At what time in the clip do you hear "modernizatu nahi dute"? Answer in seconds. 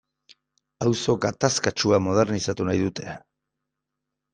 2.09-3.19